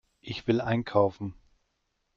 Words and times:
Ich 0.19 0.47
will 0.47 0.61
einkaufen. 0.61 1.35